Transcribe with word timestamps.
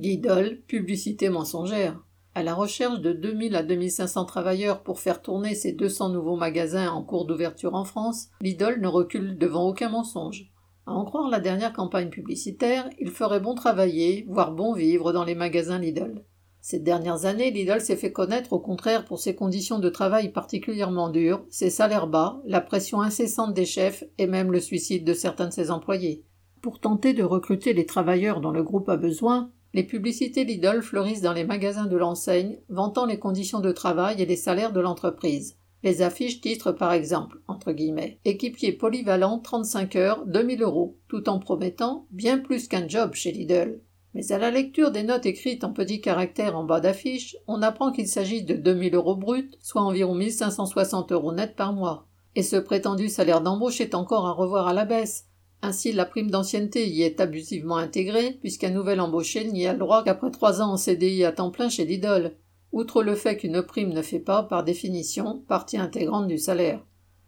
Lidl, 0.00 0.60
publicité 0.68 1.28
mensongère. 1.28 1.98
À 2.36 2.44
la 2.44 2.54
recherche 2.54 3.00
de 3.00 3.12
2000 3.12 3.56
à 3.56 3.64
2500 3.64 4.26
travailleurs 4.26 4.84
pour 4.84 5.00
faire 5.00 5.20
tourner 5.20 5.56
ses 5.56 5.72
200 5.72 6.10
nouveaux 6.10 6.36
magasins 6.36 6.88
en 6.88 7.02
cours 7.02 7.26
d'ouverture 7.26 7.74
en 7.74 7.84
France, 7.84 8.28
Lidl 8.40 8.78
ne 8.80 8.86
recule 8.86 9.36
devant 9.38 9.66
aucun 9.66 9.88
mensonge. 9.88 10.52
À 10.86 10.92
en 10.92 11.04
croire 11.04 11.28
la 11.28 11.40
dernière 11.40 11.72
campagne 11.72 12.10
publicitaire, 12.10 12.88
il 13.00 13.10
ferait 13.10 13.40
bon 13.40 13.56
travailler, 13.56 14.24
voire 14.28 14.52
bon 14.52 14.72
vivre 14.72 15.12
dans 15.12 15.24
les 15.24 15.34
magasins 15.34 15.80
Lidl. 15.80 16.24
Ces 16.60 16.78
dernières 16.78 17.24
années, 17.24 17.50
Lidl 17.50 17.80
s'est 17.80 17.96
fait 17.96 18.12
connaître 18.12 18.52
au 18.52 18.60
contraire 18.60 19.04
pour 19.04 19.18
ses 19.18 19.34
conditions 19.34 19.80
de 19.80 19.88
travail 19.88 20.30
particulièrement 20.30 21.08
dures, 21.08 21.44
ses 21.50 21.70
salaires 21.70 22.06
bas, 22.06 22.40
la 22.46 22.60
pression 22.60 23.00
incessante 23.00 23.52
des 23.52 23.66
chefs 23.66 24.04
et 24.16 24.28
même 24.28 24.52
le 24.52 24.60
suicide 24.60 25.04
de 25.04 25.12
certains 25.12 25.48
de 25.48 25.52
ses 25.52 25.72
employés. 25.72 26.24
Pour 26.62 26.78
tenter 26.78 27.14
de 27.14 27.24
recruter 27.24 27.72
les 27.72 27.86
travailleurs 27.86 28.40
dont 28.40 28.52
le 28.52 28.62
groupe 28.62 28.88
a 28.88 28.96
besoin, 28.96 29.50
les 29.78 29.84
publicités 29.84 30.42
Lidl 30.42 30.82
fleurissent 30.82 31.20
dans 31.20 31.32
les 31.32 31.44
magasins 31.44 31.86
de 31.86 31.96
l'enseigne, 31.96 32.58
vantant 32.68 33.06
les 33.06 33.20
conditions 33.20 33.60
de 33.60 33.70
travail 33.70 34.20
et 34.20 34.26
les 34.26 34.34
salaires 34.34 34.72
de 34.72 34.80
l'entreprise. 34.80 35.56
Les 35.84 36.02
affiches 36.02 36.40
titrent 36.40 36.74
par 36.74 36.92
exemple, 36.92 37.40
entre 37.46 37.70
guillemets, 37.70 38.18
équipier 38.24 38.72
polyvalent 38.72 39.38
35 39.38 39.94
heures, 39.94 40.26
2000 40.26 40.62
euros, 40.62 40.98
tout 41.06 41.28
en 41.28 41.38
promettant 41.38 42.08
bien 42.10 42.38
plus 42.38 42.66
qu'un 42.66 42.88
job 42.88 43.14
chez 43.14 43.30
Lidl. 43.30 43.80
Mais 44.14 44.32
à 44.32 44.38
la 44.38 44.50
lecture 44.50 44.90
des 44.90 45.04
notes 45.04 45.26
écrites 45.26 45.62
en 45.62 45.72
petits 45.72 46.00
caractères 46.00 46.56
en 46.56 46.64
bas 46.64 46.80
d'affiche, 46.80 47.36
on 47.46 47.62
apprend 47.62 47.92
qu'il 47.92 48.08
s'agit 48.08 48.42
de 48.42 48.54
2000 48.54 48.96
euros 48.96 49.14
bruts, 49.14 49.52
soit 49.60 49.82
environ 49.82 50.16
1560 50.16 51.12
euros 51.12 51.32
net 51.32 51.54
par 51.54 51.72
mois. 51.72 52.08
Et 52.34 52.42
ce 52.42 52.56
prétendu 52.56 53.08
salaire 53.08 53.42
d'embauche 53.42 53.80
est 53.80 53.94
encore 53.94 54.26
à 54.26 54.32
revoir 54.32 54.66
à 54.66 54.72
la 54.72 54.86
baisse, 54.86 55.27
ainsi, 55.60 55.92
la 55.92 56.04
prime 56.04 56.30
d'ancienneté 56.30 56.88
y 56.88 57.02
est 57.02 57.20
abusivement 57.20 57.78
intégrée, 57.78 58.38
puisqu'un 58.40 58.70
nouvel 58.70 59.00
embauché 59.00 59.44
n'y 59.44 59.66
a 59.66 59.72
le 59.72 59.78
droit 59.78 60.04
qu'après 60.04 60.30
trois 60.30 60.62
ans 60.62 60.72
en 60.72 60.76
CDI 60.76 61.24
à 61.24 61.32
temps 61.32 61.50
plein 61.50 61.68
chez 61.68 61.84
Lidl, 61.84 62.36
outre 62.70 63.02
le 63.02 63.16
fait 63.16 63.36
qu'une 63.36 63.62
prime 63.62 63.92
ne 63.92 64.02
fait 64.02 64.20
pas, 64.20 64.44
par 64.44 64.62
définition, 64.62 65.42
partie 65.48 65.78
intégrante 65.78 66.28
du 66.28 66.38
salaire. 66.38 66.84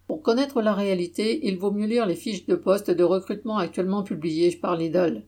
Pour 0.06 0.22
connaître 0.22 0.62
la 0.62 0.74
réalité, 0.74 1.46
il 1.46 1.58
vaut 1.58 1.72
mieux 1.72 1.86
lire 1.86 2.06
les 2.06 2.14
fiches 2.14 2.46
de 2.46 2.54
poste 2.54 2.90
de 2.90 3.04
recrutement 3.04 3.58
actuellement 3.58 4.02
publiées 4.02 4.54
par 4.56 4.76
Lidl. 4.76 5.24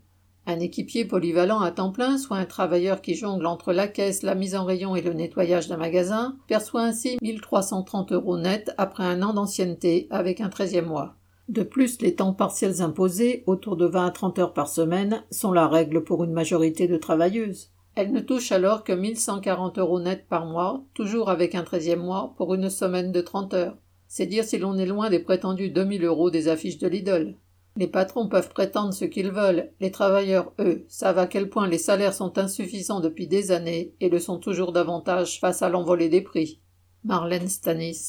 Un 0.46 0.58
équipier 0.58 1.04
polyvalent 1.04 1.60
à 1.60 1.70
temps 1.70 1.92
plein, 1.92 2.18
soit 2.18 2.36
un 2.36 2.44
travailleur 2.44 3.00
qui 3.00 3.14
jongle 3.14 3.46
entre 3.46 3.72
la 3.72 3.86
caisse, 3.86 4.22
la 4.22 4.34
mise 4.34 4.56
en 4.56 4.64
rayon 4.64 4.96
et 4.96 5.02
le 5.02 5.12
nettoyage 5.12 5.68
d'un 5.68 5.76
magasin, 5.76 6.36
perçoit 6.48 6.82
ainsi 6.82 7.16
1330 7.22 8.12
euros 8.12 8.38
net 8.38 8.72
après 8.76 9.04
un 9.04 9.22
an 9.22 9.34
d'ancienneté 9.34 10.08
avec 10.10 10.40
un 10.40 10.48
treizième 10.48 10.86
mois. 10.86 11.16
De 11.52 11.62
plus, 11.62 12.00
les 12.00 12.14
temps 12.14 12.32
partiels 12.32 12.80
imposés, 12.80 13.44
autour 13.46 13.76
de 13.76 13.84
20 13.84 14.06
à 14.06 14.10
30 14.10 14.38
heures 14.38 14.54
par 14.54 14.68
semaine, 14.68 15.22
sont 15.30 15.52
la 15.52 15.68
règle 15.68 16.02
pour 16.02 16.24
une 16.24 16.32
majorité 16.32 16.88
de 16.88 16.96
travailleuses. 16.96 17.68
Elles 17.94 18.10
ne 18.10 18.20
touchent 18.20 18.52
alors 18.52 18.84
que 18.84 18.94
1140 18.94 19.76
euros 19.76 20.00
net 20.00 20.24
par 20.30 20.46
mois, 20.46 20.82
toujours 20.94 21.28
avec 21.28 21.54
un 21.54 21.62
treizième 21.62 22.00
mois, 22.00 22.32
pour 22.38 22.54
une 22.54 22.70
semaine 22.70 23.12
de 23.12 23.20
30 23.20 23.52
heures. 23.52 23.76
C'est 24.08 24.24
dire 24.24 24.44
si 24.44 24.56
l'on 24.56 24.78
est 24.78 24.86
loin 24.86 25.10
des 25.10 25.18
prétendus 25.18 25.68
2000 25.68 26.06
euros 26.06 26.30
des 26.30 26.48
affiches 26.48 26.78
de 26.78 26.88
Lidl. 26.88 27.36
Les 27.76 27.86
patrons 27.86 28.30
peuvent 28.30 28.48
prétendre 28.48 28.94
ce 28.94 29.04
qu'ils 29.04 29.30
veulent, 29.30 29.72
les 29.78 29.90
travailleurs, 29.90 30.54
eux, 30.58 30.86
savent 30.88 31.18
à 31.18 31.26
quel 31.26 31.50
point 31.50 31.68
les 31.68 31.76
salaires 31.76 32.14
sont 32.14 32.38
insuffisants 32.38 33.00
depuis 33.00 33.26
des 33.26 33.52
années 33.52 33.92
et 34.00 34.08
le 34.08 34.20
sont 34.20 34.38
toujours 34.38 34.72
davantage 34.72 35.38
face 35.38 35.60
à 35.60 35.68
l'envolée 35.68 36.08
des 36.08 36.22
prix. 36.22 36.62
Marlène 37.04 37.48
Stanis 37.48 37.98